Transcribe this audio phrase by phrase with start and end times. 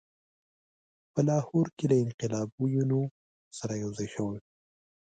[1.13, 2.99] په لاهور کې له انقلابیونو
[3.57, 4.41] سره یوځای شوی وو.